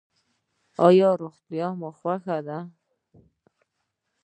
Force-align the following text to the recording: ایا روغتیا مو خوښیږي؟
ایا 0.87 1.09
روغتیا 1.21 1.67
مو 1.79 1.89
خوښیږي؟ 1.99 2.59